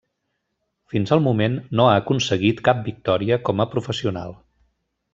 [0.93, 4.39] Fins al moment no ha aconseguit cap victòria com a professional.